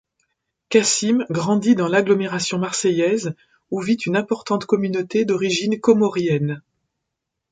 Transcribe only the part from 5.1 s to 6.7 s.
d'origine comorienne.